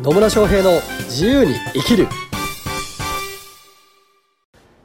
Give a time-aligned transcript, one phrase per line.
[0.00, 2.06] 野村翔平の自由に生きる。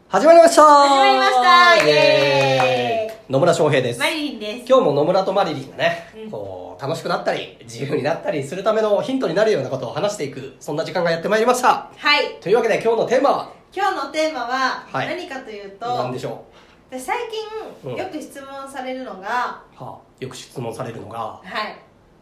[0.08, 0.64] 始まりました。
[0.64, 1.86] 始まりました。
[1.86, 3.32] イエーイ。
[3.32, 4.00] 野村翔平です。
[4.00, 4.66] マリリンです。
[4.68, 6.32] 今日も野村とマリリンがね、うん。
[6.32, 11.92] こう楽しくなったり自由になったりするためのヒントになるようなことを話していくそんな時間がやってまいりました。
[11.96, 12.40] はい。
[12.42, 13.54] というわけで今日のテーマは？
[13.72, 16.44] 今日のテーマははい何かというと、何でしょ
[16.92, 16.96] う？
[16.96, 17.08] ん近
[17.98, 21.44] よく質問されるのが、う、はあ、よく質問されるのがはい。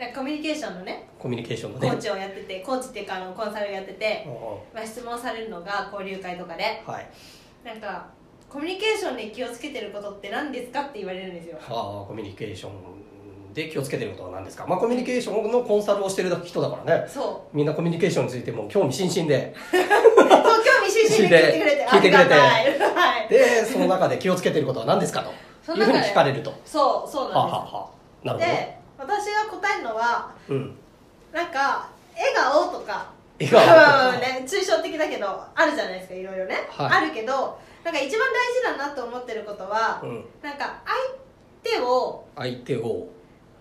[0.09, 4.34] コミュニケーションのね、コミュニケーションのねコーチをやってて、コーチっていうかあのコンサルやってて、うん
[4.73, 7.08] まあ、質問されるのが交流会とかで、はい
[7.63, 8.08] なんか、
[8.49, 11.58] コミュニケーションで気をつけてることって何ですかって言われるんですよ。
[11.59, 19.59] はあ、コミュニケーションで気をつけてることは何ですか、まあ、コミュニケーションのコンサルをしてる人だからねそみんなコミュニケーションについても興味津々でう。
[19.72, 22.33] そう、興味津々で 聞いてくれて、聞いてくれて。
[22.33, 23.27] はい。
[23.30, 25.31] でその中で気をつけてることは何ですかと
[25.63, 27.89] そいうふうに聞かれるとはそう、そうあ、はなんあは
[28.23, 28.52] あ、なるです。
[28.52, 30.75] ほで、私が答えるのは、どうん。
[31.33, 33.07] なんか笑顔とか
[33.39, 36.88] 笑顔ね抽象的だけどあるじゃないですかいろいろね、はい。
[36.88, 40.23] あるけどなんか一番大事だなと思ってることは、うん。
[40.43, 40.95] なんか相
[41.63, 43.08] 手を相手を。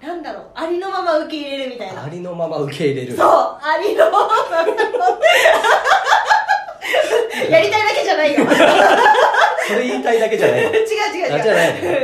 [0.02, 2.04] なんだろうありのまま受け入れるみたいな。
[2.04, 3.16] ありのまま受け入れる。
[3.16, 4.34] そうありのまま
[7.48, 8.40] やりたいだけじゃないよ。
[8.40, 8.48] 違う
[9.68, 10.62] それ言いたいだけじゃない。
[10.64, 10.76] の違う
[11.16, 11.34] 違う。
[11.34, 11.88] あじゃないの。
[11.88, 11.96] うん。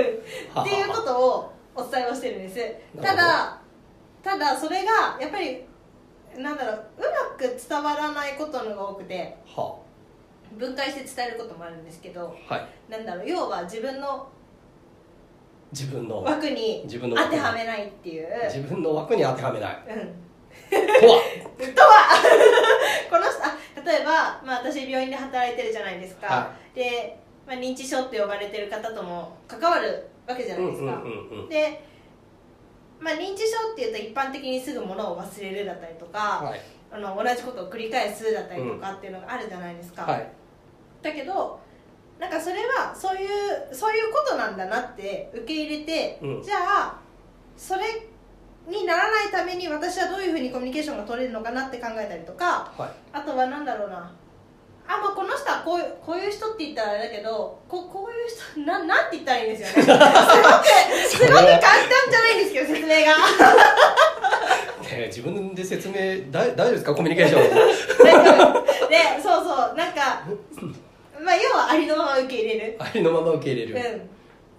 [0.55, 3.01] はっていうことをお伝えをしてるんです。
[3.03, 3.61] ただ
[4.23, 5.63] ただそれがやっぱり
[6.37, 9.79] なんだろううまく伝わらないことのが多くては
[10.59, 12.69] 分解して伝えることもあるんですけどあはい。
[12.91, 14.29] なんだろう要は自分の
[15.73, 18.29] 自分の枠に自分の当てはめないっていう。
[18.47, 19.85] 自分の枠に当てはめない。
[19.89, 20.27] うん。
[20.71, 21.21] とは？
[21.75, 21.97] とは？
[23.11, 31.03] この人あ例えば、まあ、私病院で働いてるじゃないですか、はで、まあ、認知症って呼ばれてる方とも関わるわけじゃないですか、
[31.49, 31.85] で、
[32.99, 36.61] まあ、認知症っていうと一般的にすぐ物を忘れるだったりとか、はい。
[36.89, 40.29] あの同じことを繰り返すだったりとかっていうのがあるじゃないですか、はい。
[41.03, 41.59] だけど
[42.19, 43.29] なんかそれはそういう
[43.75, 46.43] そういうことなんだなって受け入れて、うん。
[46.43, 47.01] じゃあ
[47.57, 47.83] それ
[48.69, 52.91] にならないために私はどういうふうにコミュニケーションが取れるのかなって考えたりとかはい。
[53.13, 54.13] あとはなんだろうな
[54.89, 59.91] あまあこの人はこういうこういう人って言ったらあれだけどここういう人ななんて言ったらいいんですよね。
[59.91, 59.99] すごく
[61.09, 61.61] すごく簡単
[62.11, 63.17] じゃないんですけど説明が。
[64.87, 65.95] ねえ自分で説明
[66.31, 66.95] だ大丈夫ですか？
[66.95, 67.43] コミュニケーション。
[68.89, 70.23] でそうそうなんか
[71.21, 72.77] まあ要はありのまま受け入れる。
[72.79, 73.91] ありのまま受け入れる。
[73.91, 74.11] うん。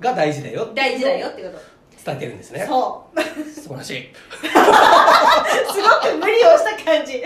[0.02, 0.68] が大事だよ。
[0.76, 1.58] 大事だよってこと。
[2.06, 2.66] 伝えてるんですね。
[2.68, 3.20] そう。
[3.50, 4.14] 素晴らしい。
[4.44, 7.22] すごく無理をした感じ。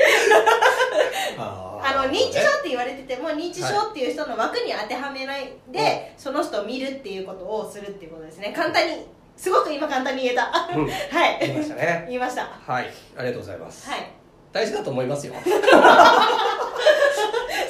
[1.37, 8.53] ああの認知症ねって言われてても認知症っていう人の枠に当てはめないで、その人を見るっていうことをするっていうことですね。
[8.55, 9.05] 簡単に
[9.35, 10.85] すごく今簡単に言えた、うん。
[10.85, 11.39] はい。
[11.41, 12.05] 言いましたね。
[12.07, 12.43] 言いました。
[12.43, 12.89] ははい。
[13.17, 13.89] ありがとうございます。
[13.97, 14.21] い。
[14.51, 15.33] 大事だと思いますよ。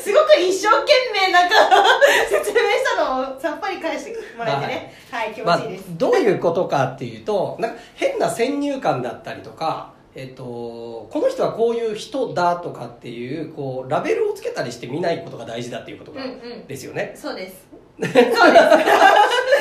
[0.02, 1.56] すごく一生懸命なんか
[2.28, 4.94] 説明したのをさっぱり返してもらえてね。
[5.12, 16.22] はい、気まあ持ちいいです、、どういうことかっていうとなんか変な先入観だったりとか、えっと、この人はこういう人だとかっていうこうラベルをつけたりして見ないことが大事だっていうことが、
[16.68, 17.14] ですよね。
[17.16, 17.68] そうです。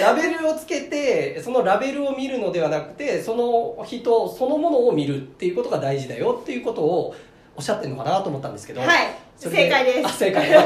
[0.01, 7.15] ラベルをつけてそのラベルを見るのではなくてその人そのものを見るっていうことが大事だよっていうことを
[7.55, 8.81] おっしゃってるのかなと思ったんですけど。
[8.81, 8.89] はい。
[9.37, 10.07] 正解です。
[10.07, 10.63] あ正解 よ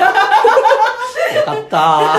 [1.45, 2.19] かった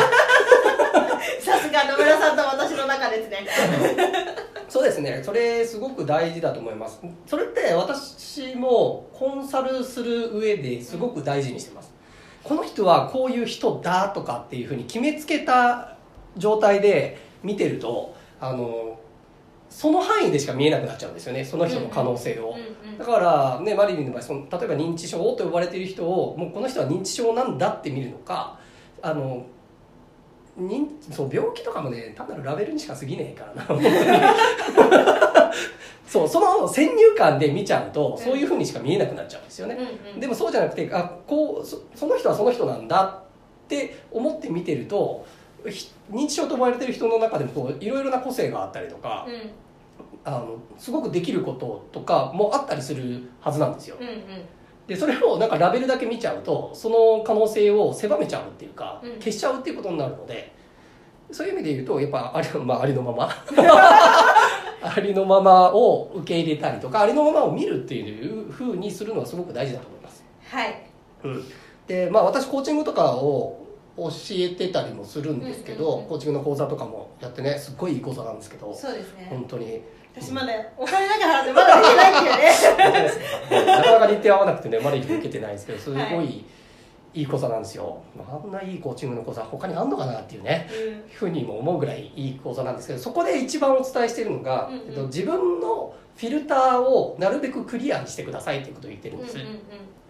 [1.39, 3.45] さすが野村さんと私の中ですね
[4.85, 5.22] ですね。
[5.23, 7.01] それすごく大事だと思います。
[7.25, 11.94] それって私もコンサルする上ですごく大事にしてます。
[12.44, 15.97] この人はこういう人だとかっていうふうに決めつけた
[16.38, 19.00] 状態で見てるとあの
[19.69, 21.44] その範囲でしか見えなくなっちゃうんですよね。
[21.44, 22.56] その人の可能性を、
[22.97, 28.59] だから、ね、マリリンの場合その例えば認知症と呼ばれている人をもうこの人は認知症なんだって見るのか
[29.02, 29.46] あの
[30.59, 35.51] 認そう病気とかもね単なるラベルにしか過ぎねえからな。
[36.07, 45.25] そうその先入観で見ちゃうとそういうふうにしか見えなくなっちゃうんですよね、うんうんでもそうじゃなくてあこうそその人はその人なんだって思って見てると
[45.67, 49.52] ひ認知症と呼ばれている人の中でもこういろいろな個性があったりとか、うん。
[50.28, 53.97] あのすごくできることとかもあったりするはずなんですよ。
[53.99, 54.16] うんうん
[54.87, 59.11] でそれをなんかラベルだけ見ちゃうとその可能性を狭めちゃうっていうか、うん。
[59.14, 60.53] 消しちゃうっていうことになるので
[61.32, 63.29] そういう意味で言うとやっぱあり, まあ、ありのまま。
[64.87, 70.76] ありのままを受け入れたりとかありのままを見るっていうふうにするのはすごく大事だと思います、はい。
[71.23, 71.43] うん、
[71.88, 73.66] でまあ私コーチングとかを
[73.97, 78.72] 教えてたりもするんですけど、コーチングの講座とかもやってねすっごいいい講座なんですけど。
[78.76, 79.28] そうですね。
[79.29, 79.81] 本当に。
[80.16, 82.43] 私まだお金だけ払ってまだ出てないっていうね。
[82.44, 82.44] な
[84.07, 86.46] かなか日程合わなくてねマリリン受けてないんですけどすごい、はい
[87.13, 88.03] いい講座なんですよ。
[88.19, 91.09] あんないいコーチングの講座他にあんのかなっていうねうん。
[91.09, 94.87] ふうにも思うぐらいいい講座なんですけどそこで一番お伝えしているのが、うんうん。
[94.87, 99.57] えっと、自分のフィルターをなるべくクリアにしてくださいっていうことを言ってるんです、うんうんうん。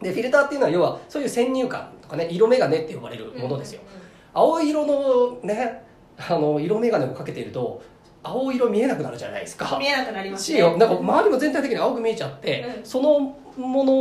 [0.01, 3.99] でフィルターっていうのは要はそういう先入観とかね色眼鏡って呼ばれるものですよ、うんうん。
[3.99, 4.05] うん
[4.37, 5.83] 青色のね
[6.17, 7.81] あの色眼鏡をかけていると
[8.21, 9.77] 青色見えなくなるじゃないですか。
[9.79, 12.85] 見えなくなりますしなんか周りも全体的に青く見えちゃって、うん。
[12.85, 13.93] そのもの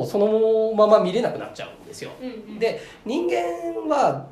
[0.00, 2.10] をそのまま見れなくなっちゃうんですよ。
[2.20, 2.58] うんうん。
[2.58, 4.26] で人間は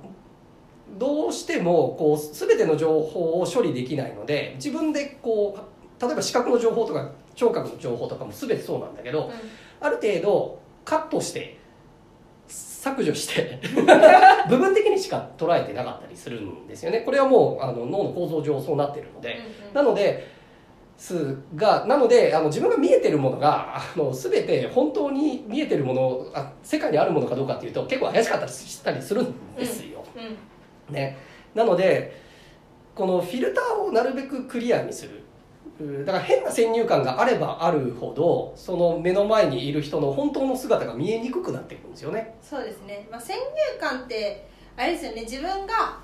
[0.99, 9.31] どうしてもこう全ての情報を処理できないので自分でこう例えば視覚の情報とか聴覚の情報とかも全てそうなんだけど
[9.81, 11.58] ある程度カットして
[12.49, 13.58] 削除して
[14.49, 17.00] 部分的にしか捉えてなかったりするんですよね。
[17.00, 19.75] これはもうあの脳の構造上そうなってるので、うんうん。
[19.75, 20.35] なので
[20.96, 30.02] すがなのであの自分が見えてるものがあの全て本当に見えてるものあ世界にあるものかどうかっていうと結構怪しかったりしたりするんですよ、
[30.88, 30.94] うん。
[30.94, 31.19] ね、
[31.54, 32.25] なので
[32.94, 35.22] このフィルターをなるべくクリアにする。
[35.78, 42.34] うだから変な先入観があればあるほどその目の前にいる人の本当の姿が見えにくくなっていくんですよね。
[42.40, 43.44] そうですね、まあ、先入
[43.78, 45.22] 観ってあれですよね。
[45.22, 45.99] 自分が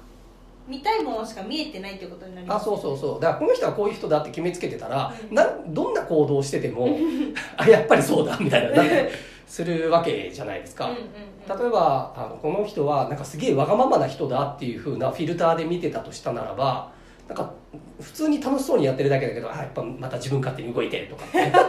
[0.66, 3.20] 見たいものしか見えてないってことになりますあそうそうそう。
[3.20, 5.34] だからこの人はこういう人だって決めつけてたら、うん。
[5.34, 6.88] などんな行動をしてても
[7.56, 8.76] あやっぱりそうだみたいな。
[8.76, 9.10] なって
[9.46, 11.60] するわけじゃないですか、うんうんうん。
[11.60, 16.90] 例えばあのこの人はなんかすげえわがままな人だっていう風なフィルターで見てたとしたならば
[17.28, 17.52] なんか
[18.00, 21.24] 普通に楽しそうにやってるだけだけどあやっぱまた自分勝手に動いてるとか。
[21.34, 21.52] ね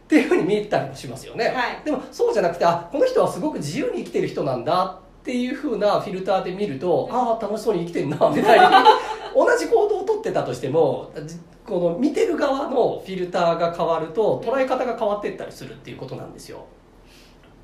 [0.00, 1.84] っていう風に見えたりもしますよね、はい。
[1.84, 8.66] でもそうじゃなくてあこの人はすごく自由に生きてる人なんだっていう風なフィルターで見ると、ああ楽しそうに生きてるなみたいに
[9.36, 11.36] 同じ行動をとってたとしてもじ
[11.66, 16.64] この見てる側のフィルターが変わると捉え方が変わっていったりするっていうことなんですよ。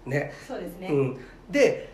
[0.04, 1.18] ね、そうですね、うん、
[1.50, 1.88] で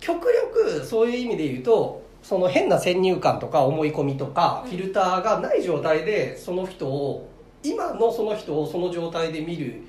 [0.00, 4.70] 極力そういう意味で言うとその変な先入観とか思い込みとかうん。
[4.70, 7.28] フィルターがない状態でその人を
[7.62, 9.82] 今のその人をその状態で見る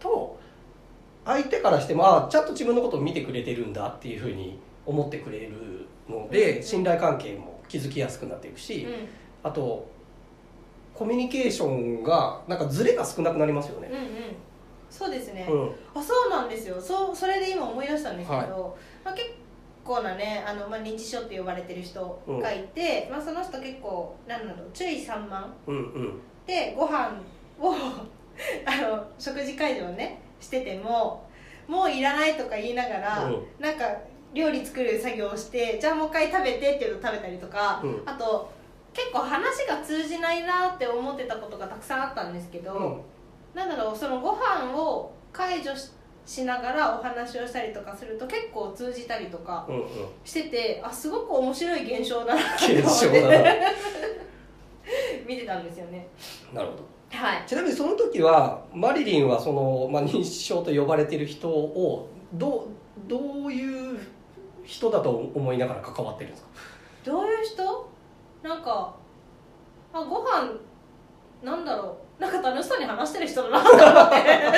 [0.00, 0.35] と
[1.26, 6.30] 相手からしてもあちゃんと自分のことを見てくれてるんだっていうふうに思ってくれるのうん。
[6.30, 9.08] で信頼関係も築きやすくなっていくしうん。
[9.42, 9.88] あと
[10.94, 13.88] コミュニケーションがなんかズレが少なくなりますよね。
[13.88, 14.02] うんうん。
[14.88, 15.70] そうですね、うん。
[15.94, 16.80] あそうなんですよ。
[16.80, 18.50] そうそれで今思い出したんですけど、はい。
[19.04, 19.30] まあ、結
[19.84, 26.20] 構なねあの、まあ、認知症って呼ばれてる人がいて、まあ、その人結構なんだろう注意散漫うんうん。
[26.46, 27.10] でご飯
[27.60, 27.74] を
[28.64, 31.26] あの食事会場ねしてても
[31.68, 33.46] もういらないとか言いながら、うん。
[33.58, 33.84] なんか
[34.34, 38.02] 料理作る作業をしてじゃあもう一回食べてっていうのを食べたりとか、うん。
[38.06, 38.52] あと
[38.92, 43.00] 結構話が通じないなって思ってたことがたくさんあったんですけど、うん。
[43.54, 45.90] なんだろうそのご飯を解除し
[46.26, 49.86] しながらお話をしたりとかすると結構通じたりとかうんうん。
[50.24, 53.00] しててあすごく面白い現象だなって現思っ
[53.30, 53.62] て
[55.24, 56.08] 見てたんですよね。
[56.52, 57.42] なるほどはい。
[57.46, 62.68] ちなみにその時はマリリンはその、まあ、認知症と呼ばれている人をど
[63.06, 63.98] うどういう
[64.64, 66.48] 人だと思いながら関わってるんですか？
[67.04, 67.90] どういう人？
[68.42, 68.94] なんか
[69.92, 70.50] あご飯
[71.42, 72.22] なんだろう。
[72.22, 74.16] なんか楽しそうに話してる人だなと思って。
[74.24, 74.52] ね、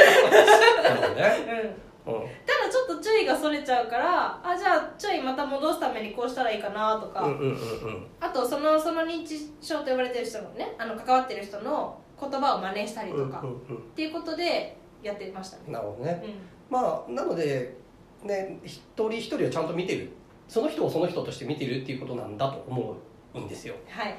[2.07, 2.15] うん。
[2.15, 2.27] うん、た
[2.67, 7.53] だちょっと注意がそれちゃうからあじゃあ注意また戻すためにこうしたらいいかなとか、うんうんうんう
[7.91, 8.07] ん。
[8.21, 15.63] あとそのその認知症と呼ばれてる人のねあの関わってる人の言葉を真似したりとか、っていうことでやってましたね。
[15.67, 16.23] うんなるほどね。
[16.71, 17.77] うまあなので
[18.25, 20.11] ね一人一人をちゃんと見てる。
[20.49, 22.97] その人をその人として見てるっていうことなんだと思
[23.35, 23.75] うんですよ。
[23.75, 24.17] んはい。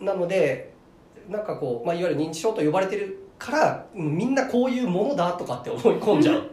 [0.00, 0.72] なので
[1.28, 6.50] なんかこう、まあ、いわゆる認知症と呼ばれてるからうんみんなこういうものだとかって思い込んじゃう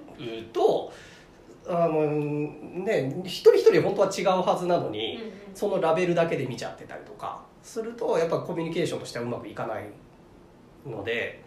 [0.53, 0.91] と
[1.67, 5.31] あのね一人一人本当は違うはずなのうんに、うん。
[5.55, 9.83] そのラベルだけで見ちゃってたりとかするとやっぱコミュニケーションとしてはうまくいかない
[10.85, 11.43] ので、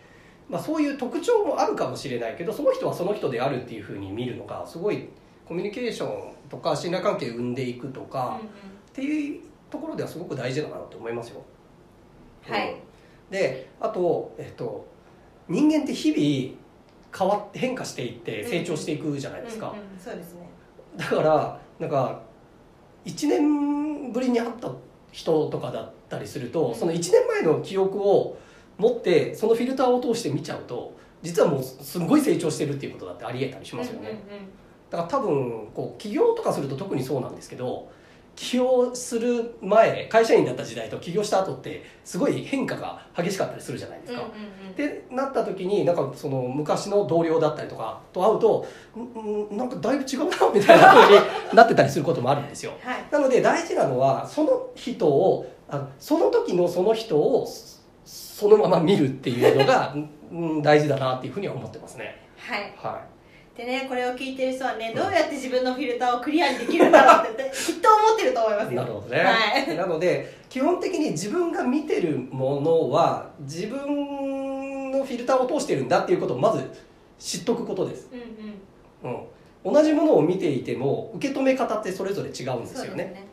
[0.48, 5.08] まあ、そういう特徴もあるかもしれないけどその人はその人であるっていうふうに見るのがすごい
[5.46, 11.42] コミュニケーションとか信頼関係を生んでいくとか、うんっていうところではすごく大事だなと思いますよ。
[12.46, 12.52] うん。
[12.52, 12.76] はい
[13.30, 14.86] であと、えっと、
[15.48, 16.58] 人間って日々
[17.16, 20.50] 変わって変化していって成長していくじゃないですか、そうですね。
[20.98, 22.20] だからなんか
[23.06, 24.70] 1年ぶりに会った
[25.12, 26.74] 人とかだったりすると、うん。
[26.74, 28.36] その1年前の記憶を
[28.79, 34.21] 持ってそのフィルターを通して見ちゃうと実はもうすごい成長してるっていうことだってありえたりしますよね、
[34.91, 37.91] だから多分こう起業とかすると特にそうなんですけど
[38.35, 44.23] 起業する前会社員だった時代と起業した後ってすごい変化が激しかったりするじゃないですか。
[44.23, 51.25] ってなった時になんかその昔の同僚だったりとかと会うとんんなんかだいぶ違うなみたいな風に
[51.55, 52.73] なってたりすることもあるんですよ。
[52.81, 57.47] はいなので大事なのはその人をあのその時のその人を
[58.42, 59.94] そのまま見るっていうのが
[60.32, 62.16] うん大事だなっていうふうには思ってますね。
[62.37, 62.72] はい。
[62.76, 63.00] は
[63.56, 68.82] でねこれを聞いてる人はねどうやって自分のフィルターをクリアにできるんだろうって きっと思ってると思いますい、よ。
[68.82, 69.76] なるほどね、はい。
[69.76, 76.68] なので基本的に自分が見てるものは自分のフィルターを通してるんだっていうことをまず
[77.18, 79.18] 知っとくことです、うんうん。
[79.64, 82.64] うん、同じものを見ていても受け止め方ってそれぞれ違うんですよね。
[82.66, 83.26] そうですね。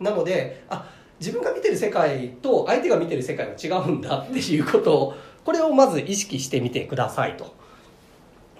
[0.00, 7.58] なのであ自分が見てる世界と相手が見てる世界は違うんだっていうことをこれをまず意識してみてくださいと。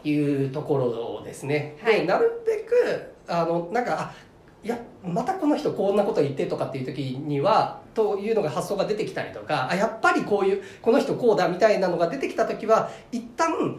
[0.05, 2.01] いうところですね、はい。
[2.01, 4.15] でなるべくあのなんかあ
[4.63, 13.79] いやまたこの人こんなこと言ってとかっていう時にはというのが発想が出てきたりとかあやっぱりこういうこの人こうだみたいなのが出てきた時は一旦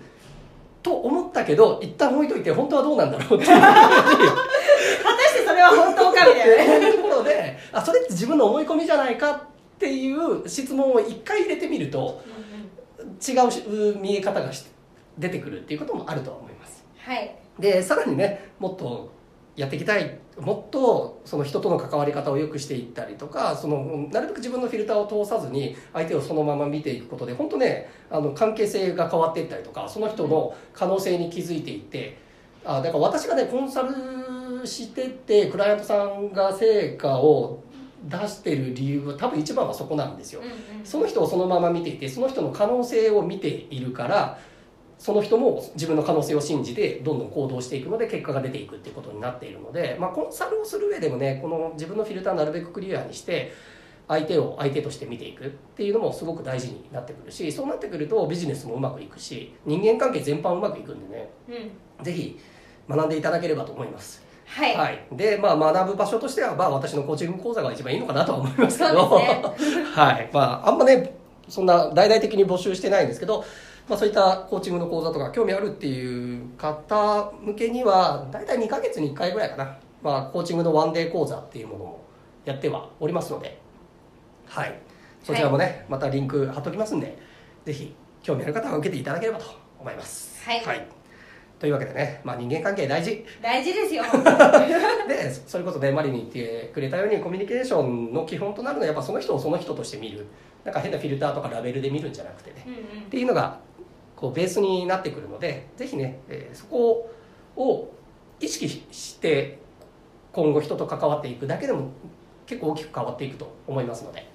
[0.82, 3.60] と思ったけど一旦置いといて本当はどうなんだろうっていう。
[3.60, 6.90] 果たしてそれは本当かみたいな
[7.72, 9.42] あそれって自分の思い込みじゃないかっ
[9.80, 12.22] ていう質問を一回入れてみると
[13.28, 13.34] 違
[13.94, 14.66] う見え方がし
[15.18, 16.84] 出てくるっていうこともあるとは思います。
[16.98, 17.36] はい。
[17.58, 19.12] でさらにねもっと
[19.56, 20.18] やっていきたい。
[20.40, 32.18] もっとその人との関わり方を良くしていったりとかそのなるべく自分のフィルターを通さずに相手をそのまま見ていくことで本当ねあの関係性が変わっていったりとかその人の可能性に気づいていって
[32.64, 33.90] あだから私がねコンサル
[34.66, 37.64] しててクライアントさんが成果を
[38.08, 40.42] 出してる理由は多分一番はそこなんですよ。
[40.84, 44.40] その人をそのまま見ていてその人の可能性を見ているから
[44.98, 53.54] その人も自分の可能性を信じてどんどん行動していくので結果が出ていくっていうことになっているので、まあ、コンサルをする上でもねこの自分のフィルターをなるべくクリアにして
[54.10, 61.58] 相手を相手として見ていくっていうのもすごく大事になってくるしそうなってくるとビジネスもうまくいくし人間関係全般うまくいくんでねうんう
[62.02, 62.40] んぜひ
[62.90, 64.29] 学んでいただければと思います。
[64.50, 69.44] はい、はい、で、まあ、学ぶ場所としては、まあ、私のコーチング講座が一番いいのかなとは思いますけど、ね。
[69.94, 70.30] はい。
[70.34, 71.14] まあ、あんまね、
[71.48, 73.46] そんな大々的に募集してないんですけど、
[73.88, 82.00] まあ、そういったコーチングの講座とか興味あるっていう方向けには、大体2ヶ月に1回ぐらいかな、まあ、コーチングのワンデー講座っていうものも
[82.46, 83.60] やってはおりますので、
[84.48, 84.74] はい。
[85.24, 87.18] そちらもね、またリンク貼っときますんで、
[87.66, 89.46] ぜひ、興味ある方は受けていただければと
[89.80, 90.44] 思います。
[90.66, 90.99] はい
[91.60, 93.26] というわけでね、まあ、人間関係大事。
[93.42, 94.04] 大事ですよ。
[95.08, 100.26] でそれこそねマリに言ってくれたようにコミュニケーションの基本となるのはやっぱその人をその人として見る。
[100.64, 102.64] なんか変なフィルターとかラベルで見るんじゃなくてね。
[102.66, 103.04] うんうん。
[103.04, 103.60] っていうのが
[104.16, 107.10] こうベースになってくるのでぜひね、えーそこ
[107.56, 107.90] を
[108.40, 109.58] 意識して
[110.32, 111.90] 今後人と関わっていくだけでも
[112.46, 114.26] 結構大きく変わっていくと思いますので。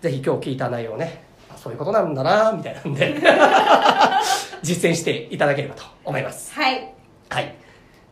[0.00, 3.20] ぜひ今日聞いた内容をねあそういうことなんだなみたいなんで
[4.62, 6.52] 実践していただければと思います。
[6.54, 6.92] はい。
[7.28, 7.56] はい。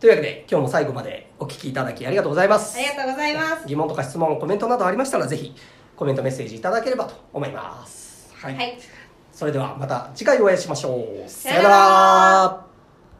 [0.00, 2.78] というわけで今日も最後までお聞きいただきありがとうございます。
[2.78, 3.66] ありがとうございます。
[3.66, 5.54] 疑問とか質問コメントなどありましたらぜひ
[5.96, 8.32] コメントメッセージいただければと思います。
[8.34, 8.78] はい、はい。
[9.32, 11.28] それではまた次回お会いしましょう。
[11.28, 12.77] さよなら